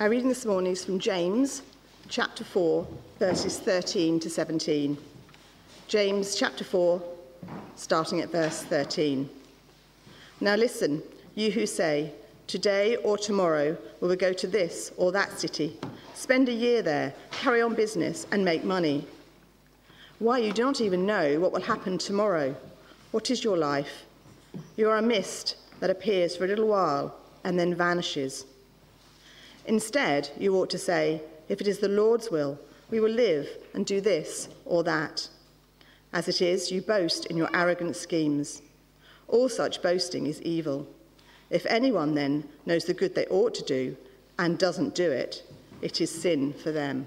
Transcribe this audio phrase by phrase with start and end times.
[0.00, 1.62] Our reading this morning is from James
[2.08, 2.86] chapter 4,
[3.18, 4.96] verses 13 to 17.
[5.88, 7.02] James chapter 4,
[7.74, 9.28] starting at verse 13.
[10.40, 11.02] Now listen,
[11.34, 12.12] you who say,
[12.46, 15.76] Today or tomorrow we will go to this or that city,
[16.14, 19.04] spend a year there, carry on business, and make money.
[20.20, 22.54] Why, you do not even know what will happen tomorrow.
[23.10, 24.04] What is your life?
[24.76, 28.44] You are a mist that appears for a little while and then vanishes.
[29.68, 32.58] Instead, you ought to say, If it is the Lord's will,
[32.90, 35.28] we will live and do this or that.
[36.10, 38.62] As it is, you boast in your arrogant schemes.
[39.28, 40.88] All such boasting is evil.
[41.50, 43.94] If anyone then knows the good they ought to do
[44.38, 45.44] and doesn't do it,
[45.82, 47.06] it is sin for them.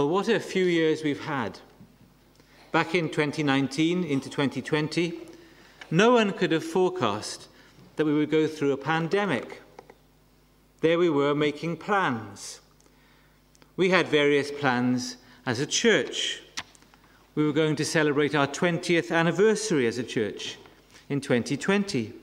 [0.00, 1.58] Well, what a few years we've had.
[2.72, 5.12] Back in 2019 into 2020,
[5.90, 7.48] no one could have forecast
[7.96, 9.60] that we would go through a pandemic.
[10.80, 12.62] There we were making plans.
[13.76, 16.40] We had various plans as a church.
[17.34, 20.56] We were going to celebrate our 20th anniversary as a church
[21.10, 22.14] in 2020.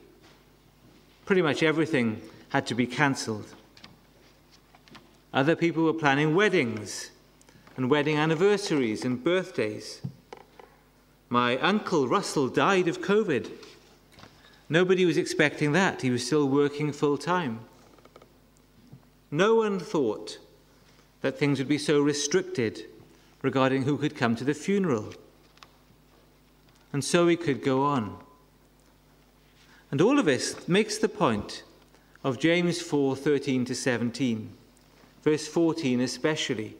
[1.24, 3.54] Pretty much everything had to be cancelled.
[5.32, 7.12] Other people were planning weddings
[7.78, 10.02] and wedding anniversaries and birthdays.
[11.28, 13.52] My uncle Russell died of COVID.
[14.68, 16.02] Nobody was expecting that.
[16.02, 17.60] He was still working full time.
[19.30, 20.38] No one thought
[21.20, 22.84] that things would be so restricted
[23.42, 25.14] regarding who could come to the funeral.
[26.92, 28.18] And so we could go on.
[29.92, 31.62] And all of this makes the point
[32.24, 34.50] of James 4:13 to 17,
[35.22, 36.74] verse 14 especially.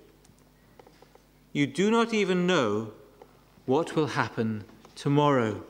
[1.52, 2.92] You do not even know
[3.66, 4.64] what will happen
[4.94, 5.62] tomorrow.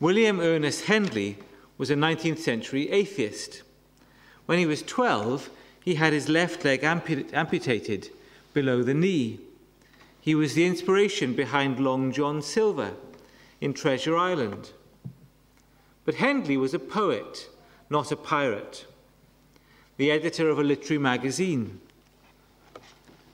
[0.00, 1.38] William Ernest Henley
[1.76, 3.62] was a 19th century atheist.
[4.46, 5.50] When he was 12,
[5.84, 8.10] he had his left leg amputated
[8.54, 9.40] below the knee.
[10.20, 12.92] He was the inspiration behind Long John Silver
[13.60, 14.72] in Treasure Island.
[16.04, 17.48] But Henley was a poet,
[17.90, 18.86] not a pirate,
[19.96, 21.80] the editor of a literary magazine.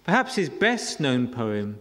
[0.04, 1.78] Perhaps his best known poem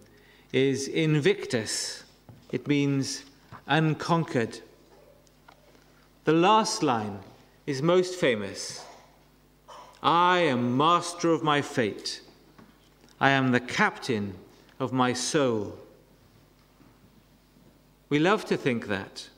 [0.54, 2.04] is Invictus.
[2.52, 3.26] It means
[3.68, 4.60] unconquered.
[6.24, 7.20] The last line
[7.68, 8.86] is most famous
[10.02, 12.22] I am master of my fate.
[13.20, 14.36] I am the captain
[14.80, 15.78] of my soul.
[18.10, 19.30] We love to think that.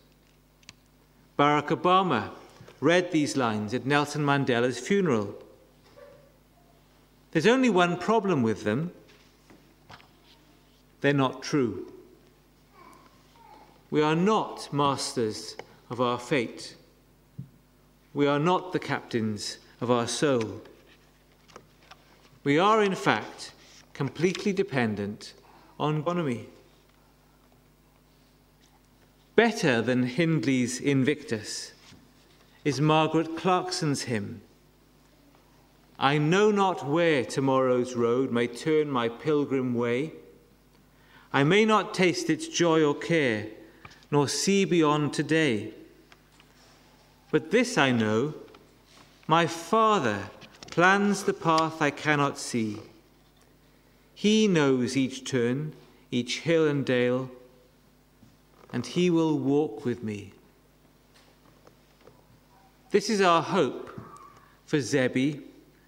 [1.37, 2.31] Barack Obama
[2.81, 5.35] read these lines at Nelson Mandela's funeral.
[7.35, 8.91] There's only one problem with them
[11.01, 11.91] they're not true.
[13.91, 15.57] We are not masters
[15.89, 16.77] of our fate.
[18.13, 20.61] We are not the captains of our soul.
[22.45, 23.51] We are, in fact,
[23.93, 25.33] completely dependent
[25.77, 26.47] on economy.
[29.35, 31.73] Better than Henley's Invictus
[32.63, 34.39] is Margaret Clarkson's hymn
[35.97, 40.13] I know not where tomorrow's road may turn my pilgrim way.
[41.31, 43.47] I may not taste its joy or care,
[44.11, 45.73] nor see beyond today.
[47.31, 48.33] But this I know
[49.27, 50.29] my Father
[50.69, 52.77] plans the path I cannot see.
[54.13, 55.73] He knows each turn,
[56.11, 57.31] each hill and dale,
[58.71, 60.33] and He will walk with me.
[62.91, 63.99] This is our hope
[64.65, 65.41] for Zebby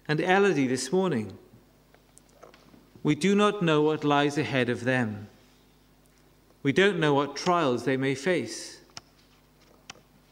[0.08, 1.36] and Elodie this morning.
[3.02, 5.28] We do not know what lies ahead of them.
[6.62, 8.80] We don't know what trials they may face.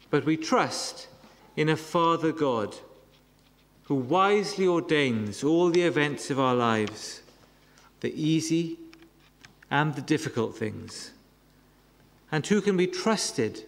[0.09, 1.07] But we trust
[1.55, 2.75] in a Father God
[3.83, 7.21] who wisely ordains all the events of our lives,
[8.01, 8.77] the easy
[9.69, 11.11] and the difficult things,
[12.31, 13.63] and who can be trusted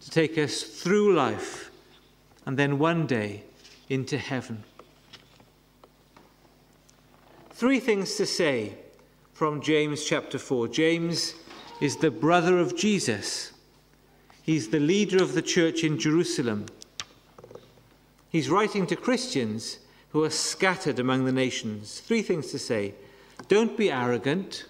[0.00, 1.70] to take us through life
[2.44, 3.44] and then one day
[3.88, 4.64] into heaven.
[7.62, 8.74] Three things to say
[9.34, 10.66] from James chapter 4.
[10.66, 11.34] James
[11.80, 13.52] is the brother of Jesus,
[14.42, 16.66] he's the leader of the church in Jerusalem.
[18.30, 19.78] He's writing to Christians
[20.08, 22.00] who are scattered among the nations.
[22.00, 22.94] Three things to say
[23.46, 24.66] don't be arrogant,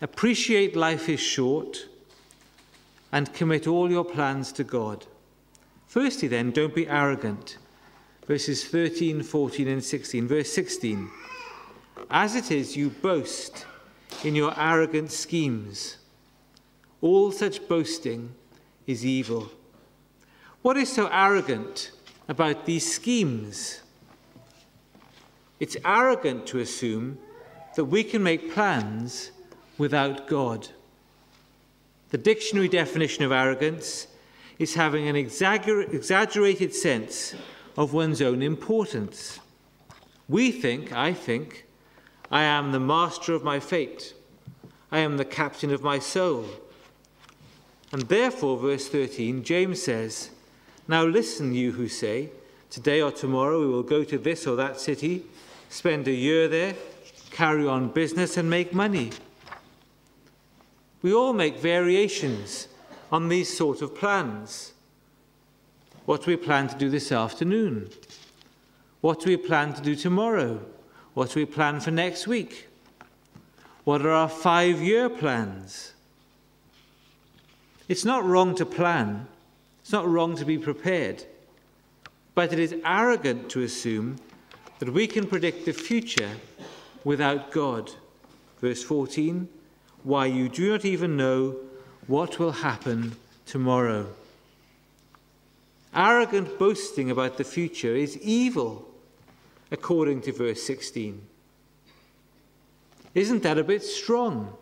[0.00, 1.86] appreciate life is short,
[3.12, 5.06] and commit all your plans to God.
[5.86, 7.58] Firstly, then, don't be arrogant.
[8.26, 10.26] Verses 13, 14, and 16.
[10.28, 11.10] Verse 16
[12.10, 13.66] As it is, you boast
[14.24, 15.98] in your arrogant schemes.
[17.00, 18.34] All such boasting
[18.86, 19.50] is evil.
[20.62, 21.92] What is so arrogant
[22.28, 23.82] about these schemes?
[25.60, 27.18] It's arrogant to assume
[27.76, 29.30] that we can make plans
[29.78, 30.68] without God.
[32.10, 34.08] The dictionary definition of arrogance
[34.58, 37.34] is having an exagger- exaggerated sense
[37.76, 39.40] of one's own importance.
[40.28, 41.66] We think, I think,
[42.30, 44.14] I am the master of my fate.
[44.90, 46.46] I am the captain of my soul.
[47.92, 50.30] And therefore, verse 13, James says,
[50.88, 52.30] Now listen, you who say,
[52.70, 55.24] Today or tomorrow we will go to this or that city,
[55.68, 56.74] spend a year there,
[57.30, 59.10] carry on business, and make money.
[61.02, 62.68] We all make variations
[63.12, 64.72] on these sort of plans.
[66.06, 67.90] What do we plan to do this afternoon?
[69.00, 70.60] What do we plan to do tomorrow?
[71.14, 72.68] What do we plan for next week?
[73.82, 75.92] What are our five year plans?
[77.88, 79.26] It's not wrong to plan,
[79.80, 81.24] it's not wrong to be prepared,
[82.34, 84.16] but it is arrogant to assume
[84.78, 86.30] that we can predict the future
[87.04, 87.92] without God.
[88.60, 89.48] Verse 14
[90.04, 91.56] Why you do not even know
[92.06, 94.06] what will happen tomorrow.
[95.94, 98.86] Arrogant boasting about the future is evil,
[99.70, 101.20] according to verse 16.
[103.14, 104.56] Isn't that a bit strong?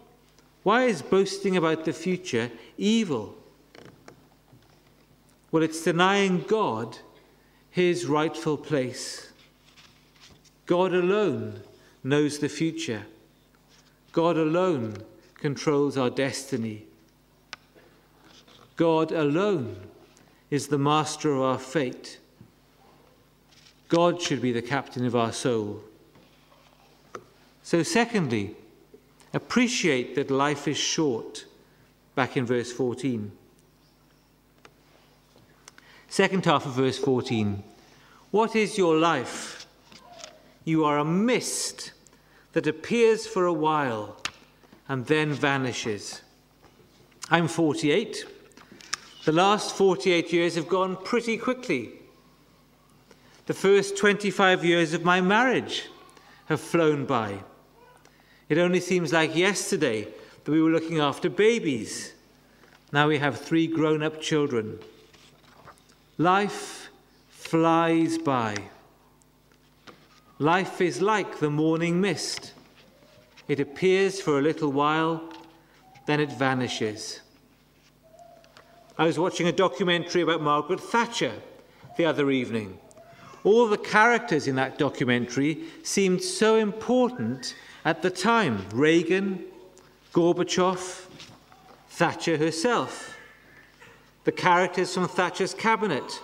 [0.63, 3.37] Why is boasting about the future evil?
[5.51, 6.99] Well, it's denying God
[7.71, 9.31] his rightful place.
[10.67, 11.61] God alone
[12.03, 13.05] knows the future.
[14.13, 14.97] God alone
[15.35, 16.87] controls our destiny.
[18.77, 19.77] God alone
[20.55, 22.21] is the master of our fate.
[23.89, 25.81] God should be the captain of our soul.
[27.65, 28.55] So, secondly,
[29.33, 31.45] appreciate that life is short,
[32.15, 33.33] back in verse 14.
[36.09, 37.65] Second half of verse 14.
[38.31, 39.67] What is your life?
[40.65, 41.91] You are a mist
[42.53, 44.23] that appears for a while
[44.89, 46.23] and then vanishes.
[47.29, 48.34] I'm 48.
[49.25, 51.93] The last 48 years have gone pretty quickly.
[53.47, 55.85] The first 25 years of my marriage
[56.47, 57.39] have flown by.
[58.51, 60.09] It only seems like yesterday
[60.45, 62.13] that we were looking after babies.
[62.93, 64.79] Now we have three grown up children.
[66.19, 66.91] Life
[67.31, 68.57] flies by.
[70.39, 72.53] Life is like the morning mist.
[73.49, 75.33] It appears for a little while,
[76.07, 77.21] then it vanishes.
[78.97, 81.33] I was watching a documentary about Margaret Thatcher
[81.97, 82.79] the other evening.
[83.43, 89.45] All the characters in that documentary seemed so important at the time Reagan,
[90.13, 91.07] Gorbachev,
[91.89, 93.17] Thatcher herself,
[94.23, 96.21] the characters from Thatcher's cabinet.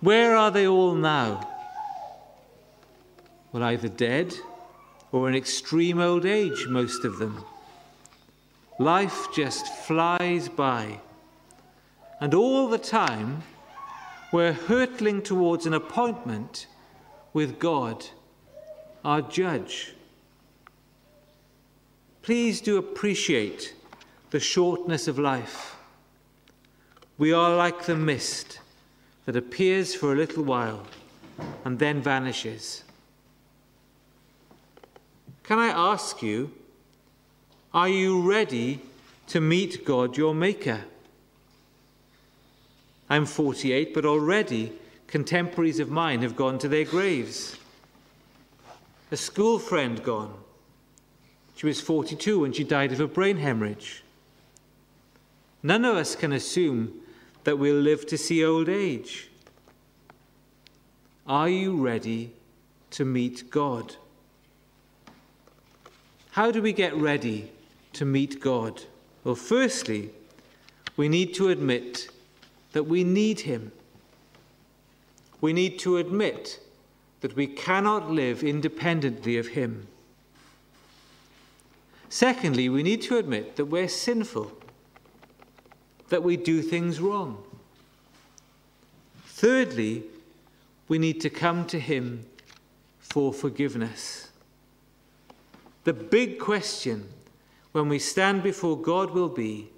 [0.00, 1.48] Where are they all now?
[3.50, 4.34] Well, either dead
[5.10, 7.44] or in extreme old age, most of them.
[8.78, 11.00] Life just flies by.
[12.20, 13.42] And all the time,
[14.32, 16.66] we're hurtling towards an appointment
[17.32, 18.06] with God,
[19.04, 19.94] our judge.
[22.22, 23.74] Please do appreciate
[24.30, 25.76] the shortness of life.
[27.18, 28.60] We are like the mist
[29.26, 30.86] that appears for a little while
[31.64, 32.84] and then vanishes.
[35.42, 36.52] Can I ask you?
[37.74, 38.80] Are you ready
[39.28, 40.84] to meet God, your Maker?
[43.08, 44.72] I'm 48, but already
[45.06, 47.56] contemporaries of mine have gone to their graves.
[49.10, 50.34] A school friend gone.
[51.56, 54.02] She was 42 when she died of a brain hemorrhage.
[55.62, 56.92] None of us can assume
[57.44, 59.30] that we'll live to see old age.
[61.26, 62.34] Are you ready
[62.90, 63.96] to meet God?
[66.32, 67.50] How do we get ready
[67.94, 68.82] to meet God?
[69.24, 70.10] Well, firstly,
[70.96, 72.08] we need to admit
[72.72, 73.72] that we need Him.
[75.40, 76.60] We need to admit
[77.20, 79.86] that we cannot live independently of Him.
[82.08, 84.52] Secondly, we need to admit that we're sinful,
[86.10, 87.42] that we do things wrong.
[89.24, 90.04] Thirdly,
[90.88, 92.26] we need to come to Him
[92.98, 94.30] for forgiveness.
[95.84, 97.08] The big question
[97.72, 99.68] when we stand before God will be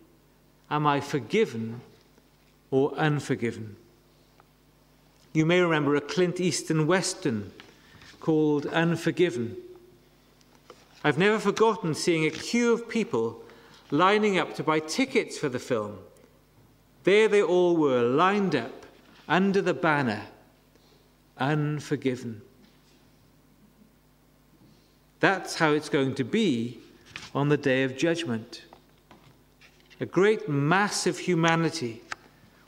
[0.70, 1.80] Am I forgiven
[2.70, 3.76] or unforgiven?
[5.32, 7.52] You may remember a Clint Eastwood Western
[8.20, 9.56] called Unforgiven.
[11.04, 13.42] I've never forgotten seeing a queue of people
[13.90, 15.98] lining up to buy tickets for the film.
[17.04, 18.86] There they all were, lined up
[19.28, 20.22] under the banner,
[21.36, 22.40] Unforgiven.
[25.20, 26.78] That's how it's going to be
[27.34, 28.62] on the day of judgment.
[30.00, 32.02] A great mass of humanity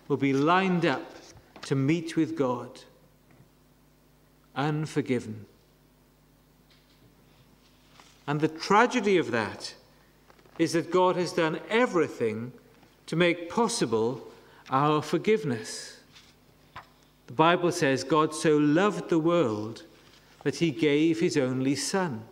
[0.08, 1.12] will be lined up
[1.62, 2.80] to meet with God,
[4.54, 5.46] unforgiven.
[8.26, 9.74] And the tragedy of that
[10.58, 12.52] is that God has done everything
[13.06, 14.26] to make possible
[14.70, 16.00] our forgiveness.
[17.26, 19.82] The Bible says God so loved the world
[20.42, 22.22] that he gave his only Son.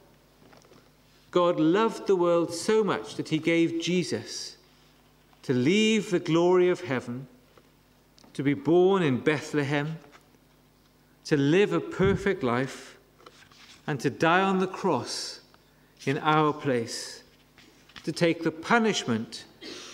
[1.34, 4.56] God loved the world so much that he gave Jesus
[5.42, 7.26] to leave the glory of heaven,
[8.34, 9.98] to be born in Bethlehem,
[11.24, 12.96] to live a perfect life,
[13.84, 15.40] and to die on the cross
[16.06, 17.24] in our place
[18.04, 19.44] to take the punishment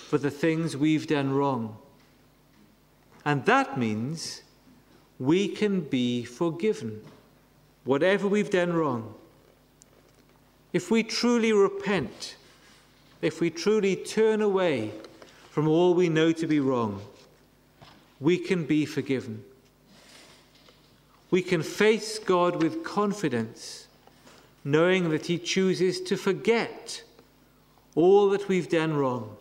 [0.08, 1.78] for the things we've done wrong.
[3.24, 4.42] And that means
[5.18, 7.00] we can be forgiven,
[7.84, 9.14] whatever we've done wrong.
[10.72, 12.36] If we truly repent,
[13.22, 14.92] if we truly turn away
[15.50, 17.02] from all we know to be wrong,
[18.20, 19.42] we can be forgiven.
[21.30, 23.86] We can face God with confidence,
[24.64, 27.02] knowing that He chooses to forget
[27.94, 29.36] all that we've done wrong.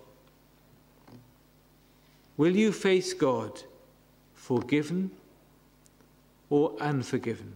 [2.37, 3.63] Will you face God
[4.33, 5.11] forgiven
[6.49, 7.53] or unforgiven?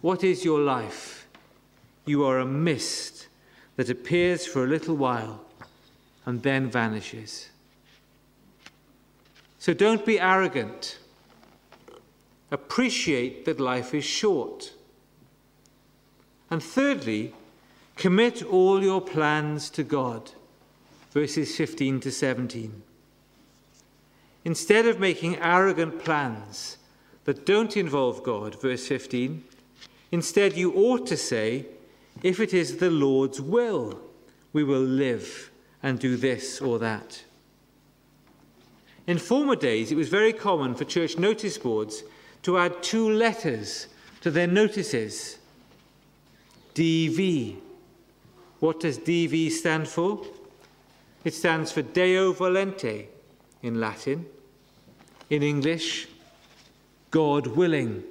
[0.00, 1.19] What is your life?
[2.06, 3.28] You are a mist
[3.76, 5.44] that appears for a little while
[6.26, 7.50] and then vanishes.
[9.58, 10.98] So don't be arrogant.
[12.50, 14.72] Appreciate that life is short.
[16.50, 17.34] And thirdly,
[18.00, 20.30] Commit all your plans to God.
[21.10, 22.82] Verses 15 to 17.
[24.46, 26.78] Instead of making arrogant plans
[27.24, 29.44] that don't involve God, verse 15,
[30.10, 31.66] instead you ought to say,
[32.22, 34.00] if it is the Lord's will,
[34.52, 35.50] we will live
[35.82, 37.24] and do this or that.
[39.06, 42.02] In former days, it was very common for church notice boards
[42.42, 43.86] to add two letters
[44.20, 45.38] to their notices
[46.74, 47.56] DV,
[48.60, 50.24] what does DV stand for?
[51.24, 53.06] It stands for Deo Volente
[53.62, 54.26] in Latin.
[55.28, 56.08] In English,
[57.10, 58.02] God willing.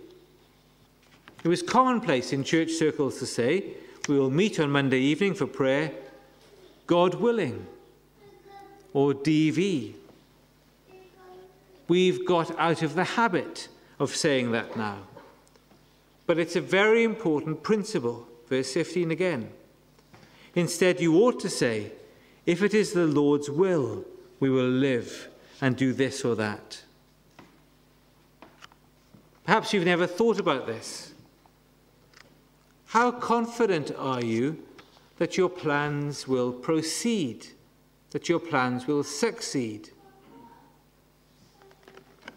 [1.44, 3.74] It was commonplace in church circles to say,
[4.10, 5.92] we will meet on Monday evening for prayer,
[6.88, 7.68] God willing,
[8.94, 9.94] or DV.
[11.88, 13.68] We've got out of the habit
[14.00, 14.98] of saying that now.
[16.26, 18.28] But it's a very important principle.
[18.48, 19.50] Verse 15 again.
[20.56, 21.92] Instead, you ought to say,
[22.46, 24.06] If it is the Lord's will,
[24.40, 25.30] we will live
[25.62, 26.82] and do this or that.
[29.46, 31.09] Perhaps you've never thought about this.
[32.90, 34.64] How confident are you
[35.18, 37.46] that your plans will proceed,
[38.10, 39.92] that your plans will succeed?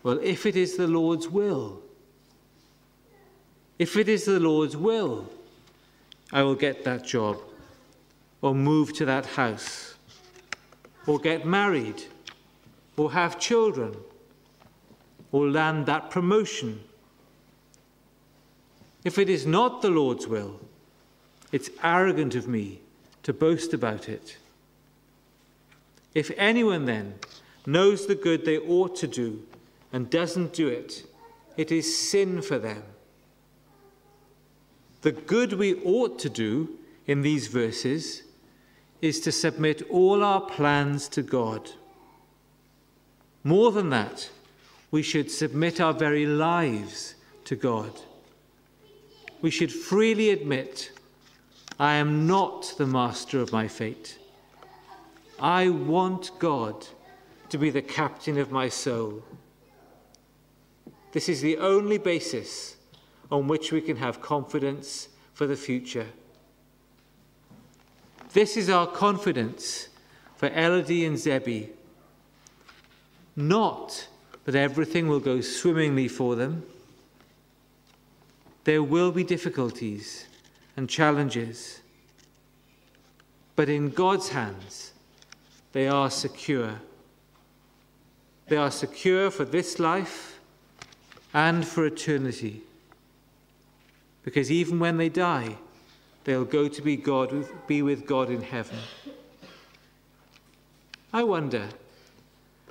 [0.03, 1.81] Well, if it is the Lord's will,
[3.79, 5.27] if it is the Lord's will,
[6.31, 7.39] I will get that job
[8.43, 9.95] or move to that house,
[11.07, 12.03] or get married,
[12.99, 13.97] or have children,
[15.31, 16.81] or land that promotion.
[19.05, 20.61] If it is not the Lord's will,
[21.51, 22.81] it's arrogant of me
[23.25, 24.37] to boast about it.
[26.15, 27.15] If anyone then
[27.67, 29.43] knows the good they ought to do
[29.93, 31.05] and doesn't do it,
[31.57, 32.83] it is sin for them.
[35.03, 38.23] The good we ought to do in these verses
[39.01, 41.71] is to submit all our plans to God.
[43.43, 44.31] More than that,
[44.93, 47.91] we should submit our very lives to God.
[49.43, 50.93] We should freely admit,
[51.79, 54.19] I am not the master of my fate.
[55.41, 56.87] I want God
[57.49, 59.25] to be the captain of my soul.
[61.11, 62.77] This is the only basis
[63.31, 66.07] on which we can have confidence for the future.
[68.33, 69.89] This is our confidence
[70.37, 71.71] for Elodie and Zebby.
[73.35, 74.07] Not
[74.45, 76.65] that everything will go swimmingly for them.
[78.64, 80.26] There will be difficulties
[80.76, 81.81] and challenges,
[83.57, 84.92] but in God's hands,
[85.73, 86.81] they are secure.
[88.47, 90.38] They are secure for this life
[91.35, 92.62] and for eternity.
[94.23, 95.57] Because even when they die,
[96.25, 98.78] they'll go to be, God, be with God in heaven.
[101.12, 101.69] I wonder,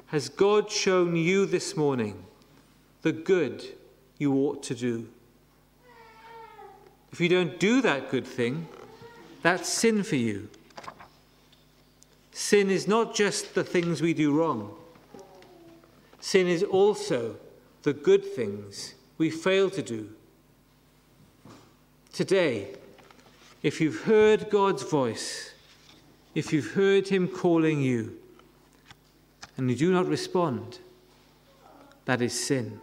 [0.08, 2.24] has God shown you this morning
[3.02, 3.64] the good
[4.18, 5.08] you ought to do?
[7.12, 8.68] If you don't do that good thing,
[9.42, 10.50] that's sin for you.
[12.32, 14.74] Sin is not just the things we do wrong,
[16.20, 17.36] sin is also
[17.84, 20.10] the good things we fail to do.
[22.14, 22.76] Today,
[23.64, 25.54] if you've heard God's voice,
[26.34, 28.18] if you've heard Him calling you,
[29.58, 30.80] and you do not respond,
[32.06, 32.80] that is sin.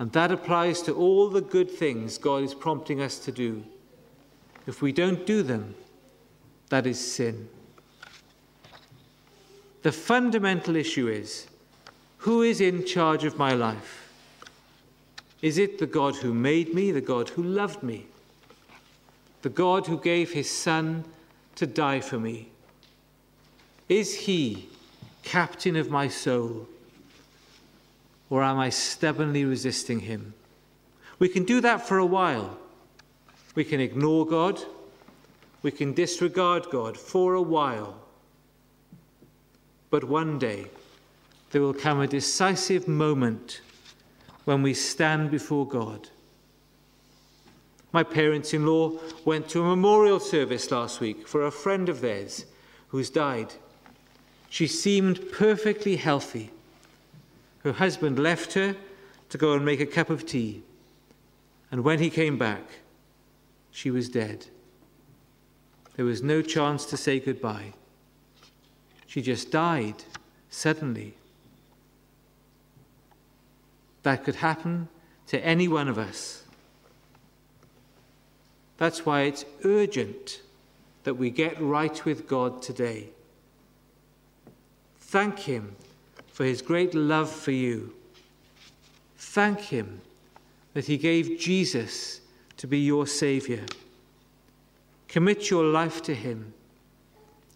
[0.00, 3.62] And that applies to all the good things God is prompting us to do.
[4.66, 5.74] If we don't do them,
[6.70, 7.50] that is sin.
[9.82, 11.48] The fundamental issue is
[12.16, 14.10] who is in charge of my life?
[15.42, 18.06] Is it the God who made me, the God who loved me,
[19.42, 21.04] the God who gave his Son
[21.56, 22.48] to die for me?
[23.90, 24.66] Is he
[25.22, 26.66] captain of my soul?
[28.30, 30.34] Or am I stubbornly resisting him?
[31.18, 32.58] We can do that for a while.
[33.54, 34.60] We can ignore God.
[35.62, 38.00] We can disregard God for a while.
[39.90, 40.66] But one day,
[41.50, 43.60] there will come a decisive moment
[44.44, 46.08] when we stand before God.
[47.92, 48.92] My parents in law
[49.24, 52.46] went to a memorial service last week for a friend of theirs
[52.88, 53.54] who's died.
[54.48, 56.52] She seemed perfectly healthy.
[57.62, 58.76] Her husband left her
[59.28, 60.62] to go and make a cup of tea.
[61.70, 62.62] And when he came back,
[63.70, 64.46] she was dead.
[65.96, 67.74] There was no chance to say goodbye.
[69.06, 70.04] She just died
[70.48, 71.14] suddenly.
[74.02, 74.88] That could happen
[75.26, 76.44] to any one of us.
[78.78, 80.40] That's why it's urgent
[81.04, 83.10] that we get right with God today.
[85.00, 85.76] Thank Him
[86.40, 87.92] for His great love for you.
[89.18, 90.00] Thank Him
[90.72, 92.22] that He gave Jesus
[92.56, 93.60] to be your Saviour.
[95.06, 96.54] Commit your life to Him,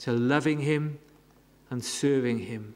[0.01, 0.99] to loving Him
[1.70, 2.75] and serving Him.